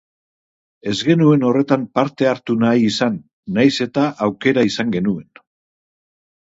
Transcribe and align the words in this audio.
Ez 0.91 0.93
genuen 1.09 1.45
horretan 1.49 1.83
parte 1.99 2.29
hartu 2.31 2.57
nahi 2.65 2.89
izan, 2.93 3.21
nahiz 3.59 3.73
eta 3.89 4.09
aukera 4.29 4.67
izan 4.71 4.95
genuen. 4.99 5.33